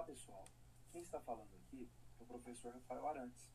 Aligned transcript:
Olá 0.00 0.06
pessoal, 0.06 0.48
quem 0.90 1.02
está 1.02 1.20
falando 1.20 1.54
aqui 1.56 1.86
é 2.18 2.22
o 2.22 2.26
professor 2.26 2.72
Rafael 2.72 3.06
Arantes. 3.06 3.52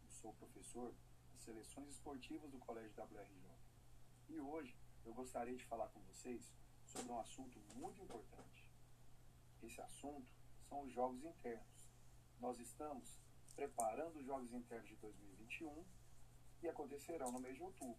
Eu 0.00 0.08
sou 0.08 0.32
professor 0.34 0.94
das 1.32 1.40
seleções 1.40 1.88
esportivas 1.88 2.52
do 2.52 2.58
Colégio 2.60 2.94
WRJ. 3.02 3.50
E 4.28 4.38
hoje 4.38 4.78
eu 5.04 5.12
gostaria 5.12 5.56
de 5.56 5.64
falar 5.64 5.88
com 5.88 5.98
vocês 6.02 6.54
sobre 6.86 7.10
um 7.10 7.18
assunto 7.18 7.58
muito 7.74 8.00
importante. 8.00 8.72
Esse 9.60 9.80
assunto 9.80 10.32
são 10.68 10.82
os 10.82 10.92
jogos 10.92 11.24
internos. 11.24 11.90
Nós 12.38 12.60
estamos 12.60 13.20
preparando 13.56 14.20
os 14.20 14.24
jogos 14.24 14.52
internos 14.52 14.88
de 14.88 14.94
2021 14.98 15.84
e 16.62 16.68
acontecerão 16.68 17.32
no 17.32 17.40
mês 17.40 17.56
de 17.56 17.62
outubro. 17.64 17.98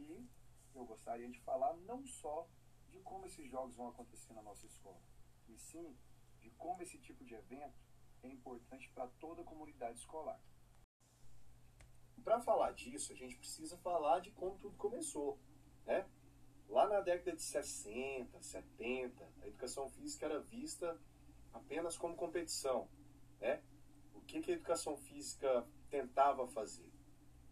E 0.00 0.28
eu 0.74 0.84
gostaria 0.84 1.30
de 1.30 1.38
falar 1.42 1.76
não 1.76 2.04
só 2.04 2.48
de 2.88 2.98
como 3.02 3.26
esses 3.26 3.48
jogos 3.48 3.76
vão 3.76 3.86
acontecer 3.86 4.32
na 4.32 4.42
nossa 4.42 4.66
escola, 4.66 5.00
e 5.48 5.56
sim 5.56 5.96
de 6.40 6.50
como 6.50 6.82
esse 6.82 6.98
tipo 6.98 7.24
de 7.24 7.34
evento 7.34 7.78
é 8.22 8.28
importante 8.28 8.90
para 8.90 9.06
toda 9.18 9.42
a 9.42 9.44
comunidade 9.44 9.98
escolar. 9.98 10.40
Para 12.22 12.40
falar 12.40 12.72
disso, 12.72 13.12
a 13.12 13.16
gente 13.16 13.36
precisa 13.36 13.76
falar 13.78 14.20
de 14.20 14.30
como 14.32 14.58
tudo 14.58 14.76
começou. 14.76 15.38
Né? 15.86 16.06
Lá 16.68 16.86
na 16.86 17.00
década 17.00 17.34
de 17.34 17.42
60, 17.42 18.42
70, 18.42 19.28
a 19.42 19.48
educação 19.48 19.88
física 19.88 20.26
era 20.26 20.40
vista 20.40 20.98
apenas 21.52 21.96
como 21.96 22.14
competição. 22.14 22.88
Né? 23.40 23.62
O 24.14 24.20
que, 24.20 24.40
que 24.40 24.52
a 24.52 24.54
educação 24.54 24.96
física 24.96 25.66
tentava 25.88 26.46
fazer? 26.48 26.90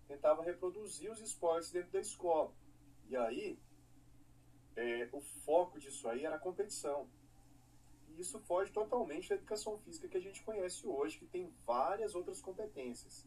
Tentava 0.06 0.42
reproduzir 0.42 1.10
os 1.10 1.20
esportes 1.20 1.70
dentro 1.70 1.90
da 1.90 2.00
escola. 2.00 2.54
E 3.08 3.16
aí, 3.16 3.58
é, 4.76 5.08
o 5.12 5.20
foco 5.20 5.80
disso 5.80 6.08
aí 6.08 6.24
era 6.24 6.36
a 6.36 6.38
competição 6.38 7.08
isso 8.18 8.38
foge 8.40 8.72
totalmente 8.72 9.28
da 9.28 9.36
educação 9.36 9.78
física 9.78 10.08
que 10.08 10.16
a 10.16 10.20
gente 10.20 10.42
conhece 10.42 10.86
hoje, 10.86 11.18
que 11.18 11.26
tem 11.26 11.52
várias 11.64 12.14
outras 12.14 12.40
competências. 12.40 13.26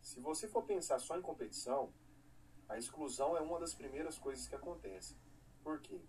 Se 0.00 0.20
você 0.20 0.48
for 0.48 0.62
pensar 0.62 0.98
só 0.98 1.18
em 1.18 1.22
competição, 1.22 1.92
a 2.68 2.78
exclusão 2.78 3.36
é 3.36 3.40
uma 3.40 3.58
das 3.58 3.74
primeiras 3.74 4.18
coisas 4.18 4.46
que 4.46 4.54
acontece. 4.54 5.16
Por 5.62 5.80
quê? 5.80 6.00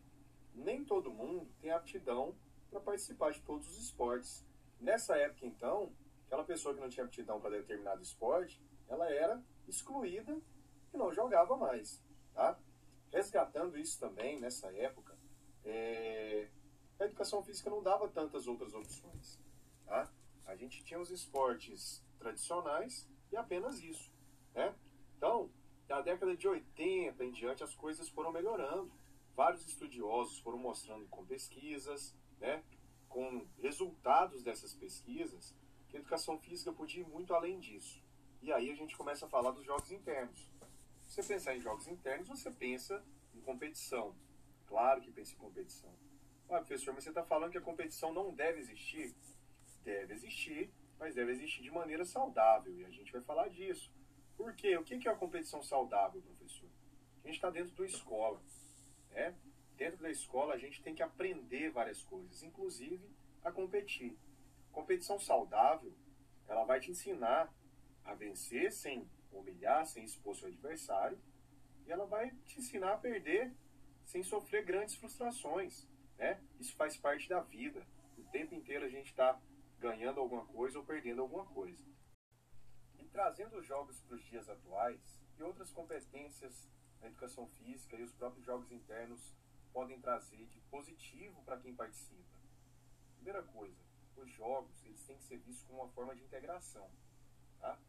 Nem 0.53 0.86
todo 0.86 1.11
mundo 1.11 1.47
tem 1.59 1.72
aptidão 1.72 2.36
para 2.69 2.80
participar 2.80 3.31
de 3.31 3.41
todos 3.41 3.67
os 3.67 3.83
esportes. 3.83 4.45
Nessa 4.80 5.17
época, 5.17 5.45
então, 5.45 5.91
aquela 6.28 6.44
pessoa 6.44 6.73
que 6.73 6.80
não 6.80 6.89
tinha 6.89 7.06
aptidão 7.06 7.41
para 7.41 7.58
determinado 7.58 8.02
esporte, 8.02 8.61
ela 8.88 9.09
era 9.11 9.44
excluída 9.67 10.39
e 10.94 10.97
não 10.97 11.11
jogava 11.11 11.58
mais. 11.58 12.02
Tá? 12.33 12.58
Resgatando 13.11 13.78
isso 13.78 14.00
também, 14.00 14.39
nessa 14.39 14.72
época, 14.73 15.17
é, 15.66 16.50
a 17.02 17.05
educação 17.05 17.44
física 17.44 17.69
não 17.69 17.81
dava 17.81 18.07
tantas 18.07 18.47
outras 18.47 18.73
opções. 18.73 19.39
Tá? 19.85 20.11
A 20.45 20.55
gente 20.55 20.83
tinha 20.83 20.99
os 20.99 21.09
esportes 21.09 22.03
tradicionais 22.19 23.07
e 23.31 23.38
apenas 23.38 23.81
isso. 23.81 24.11
Né? 24.53 24.73
Então, 25.17 25.49
da 25.88 26.02
década 26.02 26.35
de 26.35 26.47
80 26.47 27.23
em 27.25 27.31
diante, 27.31 27.63
as 27.63 27.75
coisas 27.75 28.07
foram 28.09 28.31
melhorando. 28.31 28.91
Vários 29.35 29.67
estudiosos 29.67 30.39
foram 30.39 30.57
mostrando 30.57 31.07
com 31.07 31.25
pesquisas, 31.25 32.16
né, 32.39 32.63
com 33.07 33.45
resultados 33.61 34.44
dessas 34.44 34.73
pesquisas, 34.73 35.55
que 35.89 35.97
a 35.97 35.99
educação 35.99 36.38
física 36.39 36.72
podia 36.72 37.02
ir 37.02 37.07
muito 37.07 37.33
além 37.33 37.59
disso. 37.59 38.03
E 38.41 38.52
aí 38.52 38.72
a 38.72 38.75
gente 38.75 38.95
começa 38.95 39.25
a 39.25 39.29
falar 39.29 39.52
dos 39.52 39.66
jogos 39.66 39.91
internos. 39.91 40.49
Você 41.05 41.22
pensar 41.23 41.55
em 41.55 41.61
jogos 41.61 41.88
internos, 41.88 42.27
você 42.27 42.49
pensa 42.52 43.03
em 43.33 43.41
competição. 43.41 44.16
Claro 44.66 45.02
que 45.02 45.11
pensa 45.11 45.33
em 45.33 45.38
competição. 45.38 45.94
Ah, 46.53 46.57
professor, 46.57 46.94
mas 46.94 47.05
você 47.05 47.11
está 47.11 47.23
falando 47.23 47.53
que 47.53 47.57
a 47.57 47.61
competição 47.61 48.13
não 48.13 48.33
deve 48.33 48.59
existir? 48.59 49.16
Deve 49.85 50.13
existir, 50.13 50.69
mas 50.99 51.16
deve 51.16 51.31
existir 51.31 51.63
de 51.63 51.71
maneira 51.71 52.03
saudável. 52.03 52.77
E 52.77 52.83
a 52.83 52.89
gente 52.89 53.09
vai 53.09 53.21
falar 53.21 53.47
disso. 53.47 53.89
Por 54.35 54.53
quê? 54.53 54.75
O 54.75 54.83
que 54.83 55.07
é 55.07 55.11
a 55.11 55.16
competição 55.16 55.63
saudável, 55.63 56.22
professor? 56.22 56.69
A 57.23 57.28
gente 57.28 57.35
está 57.38 57.50
dentro 57.50 57.73
da 57.73 57.85
escola. 57.85 58.41
Né? 59.12 59.34
Dentro 59.78 60.01
da 60.03 60.12
escola, 60.12 60.53
a 60.53 60.57
gente 60.57 60.84
tem 60.84 60.94
que 60.94 61.01
aprender 61.01 61.69
várias 61.69 62.03
coisas, 62.03 62.44
inclusive 62.44 63.09
a 63.45 63.50
competir. 63.50 64.18
Competição 64.73 65.18
saudável, 65.18 65.94
ela 66.50 66.66
vai 66.66 66.81
te 66.81 66.91
ensinar 66.91 67.50
a 68.03 68.13
vencer 68.13 68.73
sem 68.73 69.09
humilhar, 69.31 69.85
sem 69.85 70.03
expor 70.03 70.35
seu 70.35 70.50
adversário. 70.50 71.18
E 71.85 71.91
ela 71.94 72.06
vai 72.06 72.29
te 72.45 72.59
ensinar 72.59 72.91
a 72.91 72.97
perder 72.97 73.53
sem 74.03 74.22
sofrer 74.22 74.66
grandes 74.66 74.95
frustrações. 74.95 75.89
Né? 76.21 76.39
Isso 76.59 76.75
faz 76.75 76.95
parte 76.95 77.27
da 77.27 77.41
vida. 77.41 77.83
O 78.15 78.23
tempo 78.25 78.53
inteiro 78.53 78.85
a 78.85 78.89
gente 78.89 79.07
está 79.07 79.41
ganhando 79.79 80.19
alguma 80.19 80.45
coisa 80.45 80.77
ou 80.77 80.85
perdendo 80.85 81.19
alguma 81.23 81.47
coisa. 81.47 81.83
E 82.99 83.05
trazendo 83.07 83.57
os 83.57 83.65
jogos 83.65 83.99
para 84.01 84.15
os 84.15 84.23
dias 84.25 84.47
atuais 84.47 85.19
e 85.35 85.41
outras 85.41 85.71
competências 85.71 86.69
na 87.01 87.07
educação 87.07 87.47
física 87.47 87.95
e 87.95 88.03
os 88.03 88.13
próprios 88.13 88.45
jogos 88.45 88.71
internos 88.71 89.35
podem 89.73 89.99
trazer 89.99 90.45
de 90.45 90.59
positivo 90.69 91.41
para 91.41 91.57
quem 91.57 91.73
participa. 91.73 92.39
Primeira 93.15 93.41
coisa, 93.41 93.83
os 94.15 94.29
jogos 94.29 94.85
eles 94.85 95.03
têm 95.03 95.17
que 95.17 95.23
ser 95.23 95.39
vistos 95.39 95.65
como 95.65 95.81
uma 95.81 95.89
forma 95.89 96.15
de 96.15 96.21
integração. 96.21 96.88
Tá? 97.59 97.79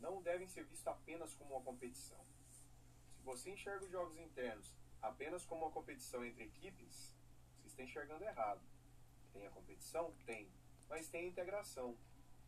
Não 0.00 0.22
devem 0.22 0.48
ser 0.48 0.64
vistos 0.64 0.86
apenas 0.86 1.34
como 1.34 1.54
uma 1.54 1.62
competição. 1.62 2.24
Se 3.10 3.22
você 3.22 3.50
enxerga 3.50 3.84
os 3.84 3.90
jogos 3.90 4.16
internos 4.16 4.74
apenas 5.02 5.44
como 5.44 5.66
uma 5.66 5.70
competição 5.70 6.24
entre 6.24 6.44
equipes, 6.44 7.14
está 7.74 7.82
enxergando 7.82 8.24
errado. 8.24 8.60
Tem 9.32 9.46
a 9.46 9.50
competição? 9.50 10.12
Tem. 10.24 10.48
Mas 10.88 11.08
tem 11.08 11.24
a 11.24 11.28
integração. 11.28 11.96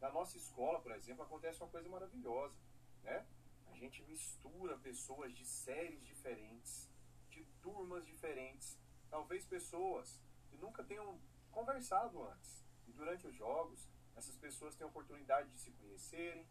Na 0.01 0.11
nossa 0.11 0.37
escola, 0.37 0.81
por 0.81 0.93
exemplo, 0.93 1.25
acontece 1.25 1.61
uma 1.61 1.69
coisa 1.69 1.89
maravilhosa. 1.89 2.57
Né? 3.03 3.27
A 3.67 3.75
gente 3.75 4.03
mistura 4.05 4.79
pessoas 4.79 5.35
de 5.35 5.45
séries 5.45 6.05
diferentes, 6.05 6.89
de 7.29 7.45
turmas 7.61 8.07
diferentes, 8.07 8.79
talvez 9.11 9.45
pessoas 9.45 10.21
que 10.49 10.57
nunca 10.57 10.85
tenham 10.85 11.21
conversado 11.51 12.23
antes. 12.23 12.65
E 12.87 12.93
durante 12.93 13.27
os 13.27 13.35
jogos, 13.35 13.89
essas 14.15 14.37
pessoas 14.37 14.75
têm 14.77 14.85
a 14.85 14.89
oportunidade 14.89 15.51
de 15.51 15.59
se 15.59 15.71
conhecerem, 15.73 16.47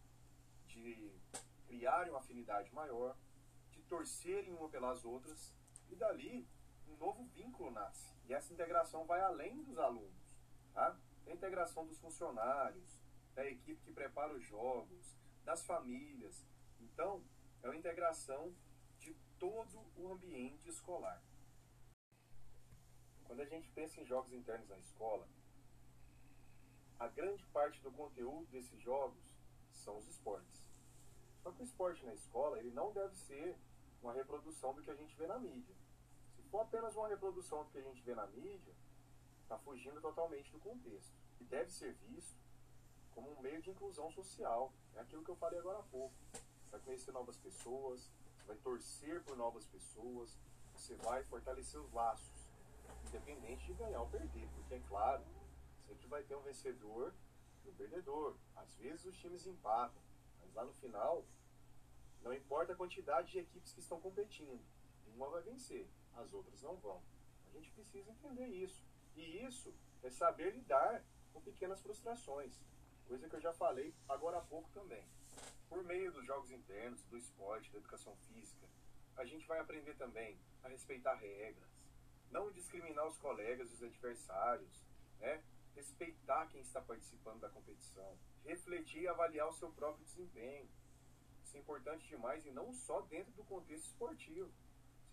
de 0.68 1.12
criarem 1.66 2.12
uma 2.12 2.19
afinidade 2.19 2.74
maior, 2.74 3.18
de 3.72 3.81
torcerem 3.84 4.53
uma 4.53 4.69
pelas 4.69 5.06
outras, 5.06 5.53
e 5.90 5.96
dali 5.96 6.47
um 6.88 6.97
novo 6.97 7.23
vínculo 7.25 7.72
nasce. 7.72 8.13
E 8.28 8.34
essa 8.34 8.53
integração 8.53 9.06
vai 9.06 9.22
além 9.22 9.63
dos 9.63 9.78
alunos. 9.78 10.13
Tá? 10.73 10.97
A 11.28 11.31
integração 11.31 11.85
dos 11.85 11.97
funcionários, 12.00 13.01
da 13.34 13.46
equipe 13.46 13.81
que 13.84 13.91
prepara 13.91 14.34
os 14.34 14.44
jogos, 14.46 15.16
das 15.44 15.66
famílias. 15.66 16.46
Então, 16.79 17.23
é 17.62 17.68
uma 17.68 17.75
integração 17.75 18.53
de 19.00 19.13
todo 19.40 19.85
o 19.96 20.12
ambiente 20.12 20.69
escolar. 20.69 21.22
Quando 23.25 23.41
a 23.41 23.46
gente 23.46 23.69
pensa 23.72 24.00
em 24.00 24.06
jogos 24.06 24.31
internos 24.34 24.69
na 24.69 24.78
escola, 24.78 25.28
a 27.00 27.07
grande 27.07 27.46
parte 27.47 27.81
do 27.81 27.91
conteúdo 27.91 28.46
desses 28.52 28.79
jogos 28.81 29.35
são 29.73 29.97
os 29.97 30.07
esportes. 30.07 30.69
Só 31.41 31.52
que 31.52 31.62
o 31.62 31.66
esporte 31.66 32.06
na 32.06 32.13
escola 32.13 32.59
ele 32.59 32.72
não 32.72 32.94
deve 32.94 33.16
ser 33.16 33.57
uma 34.02 34.13
reprodução 34.13 34.73
do 34.73 34.81
que 34.81 34.90
a 34.90 34.96
gente 34.96 35.16
vê 35.16 35.28
na 35.28 35.38
mídia 35.38 35.75
for 36.56 36.62
apenas 36.62 36.96
uma 36.96 37.10
reprodução 37.10 37.66
do 37.66 37.70
que 37.70 37.80
a 37.80 37.82
gente 37.82 38.02
vê 38.04 38.16
na 38.16 38.26
mídia, 38.28 38.74
está 39.42 39.58
fugindo 39.58 40.00
totalmente 40.00 40.50
do 40.54 40.60
contexto. 40.60 41.14
E 41.42 41.44
deve 41.44 41.70
ser 41.70 41.92
visto 42.08 42.40
como 43.14 43.30
um 43.30 43.42
meio 43.42 43.62
de 43.62 43.72
inclusão 43.72 44.10
social. 44.12 44.72
É 44.96 45.02
aquilo 45.02 45.22
que 45.22 45.32
eu 45.32 45.36
falei 45.36 45.60
agora 45.60 45.80
há 45.80 45.84
pouco. 45.84 46.16
Você 46.32 46.72
vai 46.72 46.80
conhecer 46.80 47.12
novas 47.12 47.38
pessoas, 47.38 48.10
você 48.38 48.46
vai 48.48 48.56
torcer 48.56 49.22
por 49.24 49.36
novas 49.36 49.66
pessoas, 49.66 50.38
você 50.74 50.96
vai 50.96 51.26
fortalecer 51.26 51.78
os 51.82 51.92
laços, 51.92 52.50
independente 53.06 53.66
de 53.66 53.74
ganhar 53.74 54.00
ou 54.00 54.08
perder, 54.08 54.48
porque 54.56 54.76
é 54.76 54.80
claro, 54.88 55.26
sempre 55.86 56.08
vai 56.08 56.24
ter 56.24 56.38
um 56.38 56.41
vencedor 56.41 57.14
e 57.66 57.70
um 57.70 57.74
perdedor. 57.74 58.34
Às 58.56 58.74
vezes 58.76 59.06
os 59.06 59.18
times 59.18 59.46
empatam, 59.46 60.02
mas 60.40 60.53
lá 60.53 60.64
no 60.64 60.74
final, 60.76 61.26
não 62.24 62.34
importa 62.34 62.72
a 62.72 62.78
quantidade 62.78 63.29
de 63.29 63.40
equipes 63.40 63.74
que 63.74 63.82
estão 63.82 64.00
competindo, 64.00 64.64
uma 65.18 65.29
vai 65.29 65.41
vencer 65.41 65.85
as 66.16 66.34
outras 66.34 66.62
não 66.62 66.76
vão. 66.78 67.02
A 67.47 67.52
gente 67.52 67.72
precisa 67.72 68.12
entender 68.12 68.47
isso. 68.47 68.84
E 69.16 69.44
isso 69.46 69.73
é 70.03 70.09
saber 70.09 70.53
lidar 70.53 71.03
com 71.34 71.41
pequenas 71.41 71.82
frustrações, 71.82 72.59
coisa 73.08 73.29
que 73.29 73.35
eu 73.35 73.41
já 73.41 73.53
falei 73.53 73.94
agora 74.08 74.38
há 74.38 74.41
pouco 74.41 74.70
também. 74.72 75.06
Por 75.70 75.84
meio 75.84 76.12
dos 76.12 76.26
jogos 76.26 76.52
internos, 76.52 77.03
do 77.06 77.17
esporte, 77.17 77.72
da 77.72 77.79
educação 77.79 78.16
física, 78.28 78.67
a 79.16 79.26
gente 79.26 79.47
vai 79.47 79.59
aprender 79.59 79.96
também 79.96 80.38
a 80.64 80.67
respeitar 80.67 81.16
regras, 81.16 81.70
não 82.29 82.52
discriminar 82.52 83.08
os 83.08 83.17
colegas 83.17 83.72
os 83.72 83.84
adversários, 83.84 84.85
né? 85.20 85.44
respeitar 85.76 86.47
quem 86.47 86.62
está 86.62 86.82
participando 86.82 87.41
da 87.41 87.50
competição, 87.50 88.17
refletir 88.46 89.03
e 89.03 89.08
avaliar 89.08 89.47
o 89.47 89.53
seu 89.53 89.72
próprio 89.72 90.06
desempenho. 90.06 90.70
Isso 91.44 91.58
é 91.58 91.59
importante 91.59 92.08
demais 92.08 92.46
e 92.46 92.52
não 92.52 92.73
só 92.73 93.02
dentro 93.02 93.32
do 93.34 93.44
contexto 93.44 93.85
esportivo 93.85 94.52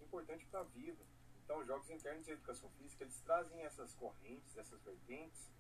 importante 0.03 0.45
para 0.47 0.61
a 0.61 0.65
vida. 0.65 1.05
Então, 1.45 1.59
os 1.59 1.67
jogos 1.67 1.91
internos 1.91 2.25
de 2.25 2.33
educação 2.33 2.71
física, 2.71 3.05
eles 3.05 3.21
trazem 3.21 3.63
essas 3.63 3.95
correntes, 3.95 4.57
essas 4.57 4.81
vertentes, 4.83 5.51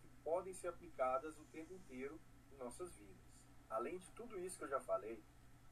que 0.00 0.08
podem 0.24 0.54
ser 0.54 0.68
aplicadas 0.68 1.38
o 1.38 1.44
tempo 1.46 1.72
inteiro 1.74 2.18
em 2.52 2.56
nossas 2.56 2.96
vidas. 2.96 3.16
Além 3.68 3.98
de 3.98 4.10
tudo 4.12 4.38
isso 4.40 4.58
que 4.58 4.64
eu 4.64 4.68
já 4.68 4.80
falei, 4.80 5.22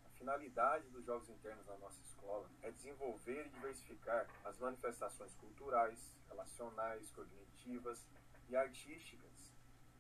a 0.04 0.08
finalidade 0.10 0.88
dos 0.90 1.04
jogos 1.04 1.28
internos 1.28 1.66
na 1.66 1.76
nossa 1.78 2.00
escola 2.02 2.48
é 2.62 2.70
desenvolver 2.70 3.46
e 3.46 3.50
diversificar 3.50 4.28
as 4.44 4.58
manifestações 4.58 5.34
culturais, 5.34 6.16
relacionais, 6.28 7.10
cognitivas 7.12 8.06
e 8.48 8.56
artísticas. 8.56 9.52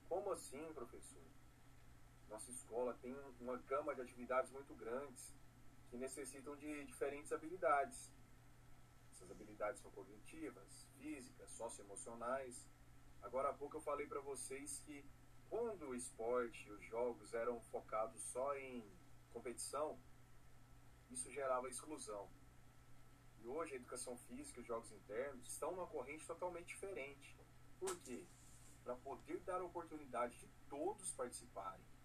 Como 0.08 0.30
assim, 0.32 0.72
professor? 0.74 1.22
Nossa 2.28 2.50
escola 2.50 2.96
tem 3.00 3.16
uma 3.40 3.56
gama 3.56 3.94
de 3.94 4.02
atividades 4.02 4.50
muito 4.50 4.74
grandes 4.74 5.34
que 5.96 6.00
necessitam 6.00 6.54
de 6.56 6.84
diferentes 6.84 7.32
habilidades. 7.32 8.12
Essas 9.10 9.30
habilidades 9.30 9.80
são 9.80 9.90
cognitivas, 9.90 10.86
físicas, 10.98 11.50
socioemocionais. 11.52 12.68
Agora 13.22 13.48
há 13.48 13.54
pouco 13.54 13.78
eu 13.78 13.80
falei 13.80 14.06
para 14.06 14.20
vocês 14.20 14.78
que 14.80 15.02
quando 15.48 15.88
o 15.88 15.94
esporte, 15.94 16.70
os 16.70 16.84
jogos 16.84 17.32
eram 17.32 17.58
focados 17.60 18.20
só 18.24 18.54
em 18.58 18.84
competição, 19.32 19.98
isso 21.10 21.30
gerava 21.32 21.68
exclusão. 21.68 22.28
E 23.40 23.46
hoje 23.46 23.72
a 23.72 23.76
educação 23.76 24.18
física 24.18 24.60
e 24.60 24.62
os 24.62 24.66
jogos 24.66 24.92
internos 24.92 25.46
estão 25.46 25.70
numa 25.72 25.86
corrente 25.86 26.26
totalmente 26.26 26.66
diferente. 26.66 27.34
Por 27.80 27.96
quê? 28.00 28.26
Para 28.84 28.96
poder 28.96 29.40
dar 29.40 29.62
oportunidade 29.62 30.36
de 30.38 30.48
todos 30.68 31.10
participarem. 31.12 31.95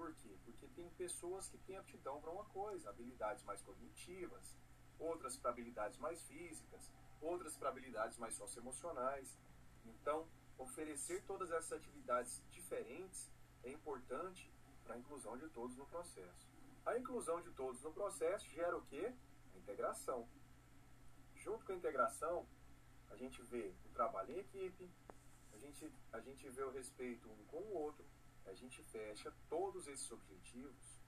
Por 0.00 0.14
quê? 0.14 0.34
Porque 0.46 0.66
tem 0.68 0.88
pessoas 0.96 1.46
que 1.50 1.58
têm 1.58 1.76
aptidão 1.76 2.22
para 2.22 2.30
uma 2.30 2.46
coisa, 2.46 2.88
habilidades 2.88 3.44
mais 3.44 3.60
cognitivas, 3.60 4.56
outras 4.98 5.36
para 5.36 5.50
habilidades 5.50 5.98
mais 5.98 6.22
físicas, 6.22 6.90
outras 7.20 7.54
para 7.54 7.68
habilidades 7.68 8.16
mais 8.16 8.34
socioemocionais. 8.34 9.36
Então, 9.84 10.26
oferecer 10.56 11.22
todas 11.26 11.50
essas 11.50 11.72
atividades 11.72 12.42
diferentes 12.50 13.30
é 13.62 13.70
importante 13.70 14.50
para 14.84 14.94
a 14.94 14.98
inclusão 14.98 15.36
de 15.36 15.50
todos 15.50 15.76
no 15.76 15.84
processo. 15.84 16.48
A 16.86 16.96
inclusão 16.96 17.42
de 17.42 17.50
todos 17.50 17.82
no 17.82 17.92
processo 17.92 18.48
gera 18.48 18.78
o 18.78 18.86
quê? 18.86 19.12
A 19.54 19.58
integração. 19.58 20.26
Junto 21.34 21.66
com 21.66 21.72
a 21.72 21.76
integração, 21.76 22.46
a 23.10 23.16
gente 23.16 23.42
vê 23.42 23.74
o 23.84 23.90
trabalho 23.90 24.32
em 24.32 24.38
equipe, 24.38 24.90
a 25.52 25.58
gente, 25.58 25.92
a 26.10 26.20
gente 26.20 26.48
vê 26.48 26.62
o 26.62 26.70
respeito 26.70 27.28
um 27.28 27.44
com 27.48 27.58
o 27.58 27.74
outro, 27.74 28.02
a 28.50 28.54
gente 28.54 28.82
fecha 28.82 29.32
todos 29.48 29.86
esses 29.86 30.10
objetivos, 30.10 31.00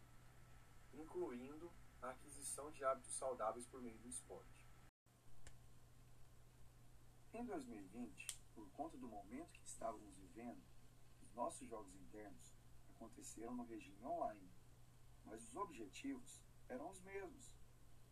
incluindo 0.92 1.72
a 2.00 2.10
aquisição 2.10 2.70
de 2.70 2.84
hábitos 2.84 3.14
saudáveis 3.14 3.66
por 3.66 3.82
meio 3.82 3.98
do 3.98 4.08
esporte. 4.08 4.64
Em 7.34 7.44
2020, 7.44 8.38
por 8.54 8.70
conta 8.70 8.96
do 8.96 9.08
momento 9.08 9.58
que 9.58 9.66
estávamos 9.66 10.14
vivendo, 10.14 10.62
os 11.20 11.32
nossos 11.34 11.68
jogos 11.68 11.92
internos 11.96 12.54
aconteceram 12.90 13.56
no 13.56 13.64
regime 13.64 14.04
online, 14.04 14.48
mas 15.24 15.42
os 15.42 15.56
objetivos 15.56 16.40
eram 16.68 16.90
os 16.90 17.00
mesmos: 17.00 17.52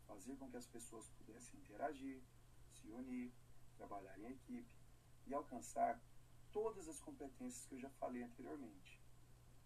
fazer 0.08 0.36
com 0.38 0.50
que 0.50 0.56
as 0.56 0.66
pessoas 0.66 1.08
pudessem 1.10 1.60
interagir, 1.60 2.20
se 2.72 2.90
unir, 2.90 3.32
trabalhar 3.76 4.18
em 4.18 4.32
equipe 4.32 4.74
e 5.28 5.32
alcançar 5.32 6.02
todas 6.50 6.88
as 6.88 6.98
competências 6.98 7.64
que 7.66 7.76
eu 7.76 7.80
já 7.80 7.90
falei 7.90 8.24
anteriormente. 8.24 8.99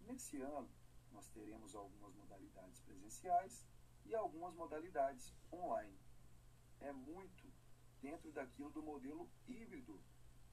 Nesse 0.07 0.37
ano, 0.41 0.69
nós 1.11 1.27
teremos 1.29 1.75
algumas 1.75 2.13
modalidades 2.15 2.79
presenciais 2.81 3.65
e 4.05 4.13
algumas 4.13 4.53
modalidades 4.53 5.33
online. 5.51 5.97
É 6.79 6.91
muito 6.91 7.51
dentro 8.01 8.31
daquilo 8.31 8.69
do 8.69 8.83
modelo 8.83 9.29
híbrido, 9.47 9.99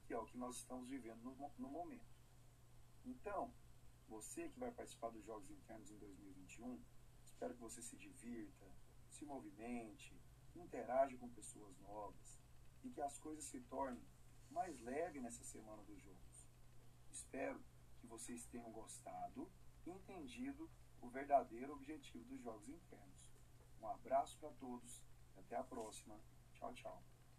que 0.07 0.15
é 0.15 0.19
o 0.19 0.25
que 0.25 0.39
nós 0.39 0.57
estamos 0.57 0.89
vivendo 0.89 1.23
no, 1.23 1.53
no 1.59 1.69
momento. 1.69 2.13
Então, 3.05 3.53
você 4.09 4.49
que 4.49 4.59
vai 4.59 4.71
participar 4.71 5.11
dos 5.11 5.25
Jogos 5.25 5.51
Internos 5.51 5.91
em 5.91 5.99
2021, 5.99 6.83
espero 7.25 7.55
que 7.55 7.61
você 7.61 7.83
se 7.83 7.97
divirta, 7.97 8.67
se 9.11 9.25
movimente, 9.25 10.19
interaja 10.55 11.17
com 11.19 11.29
pessoas 11.29 11.79
novas 11.81 12.39
e 12.85 12.91
que 12.91 13.01
as 13.01 13.19
coisas 13.19 13.45
se 13.45 13.61
tornem 13.63 14.03
mais 14.51 14.79
leves 14.81 15.23
nessa 15.23 15.45
semana 15.45 15.83
dos 15.83 16.01
Jogos. 16.03 16.47
Espero 17.11 17.61
que 18.03 18.07
vocês 18.09 18.45
tenham 18.47 18.71
gostado 18.73 19.49
e 19.87 19.91
entendido 19.91 20.69
o 21.01 21.09
verdadeiro 21.09 21.73
objetivo 21.73 22.25
dos 22.25 22.43
Jogos 22.43 22.69
Internos. 22.69 23.29
Um 23.81 23.87
abraço 23.87 24.37
para 24.39 24.51
todos 24.51 25.01
e 25.37 25.39
até 25.39 25.57
a 25.57 25.63
próxima. 25.63 26.19
Tchau, 26.53 26.75
tchau. 26.75 27.12